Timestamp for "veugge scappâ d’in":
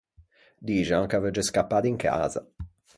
1.23-1.97